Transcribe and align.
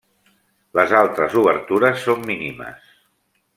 Les 0.79 0.93
altres 1.01 1.37
obertures 1.43 2.01
són 2.07 2.27
mínimes. 2.33 2.91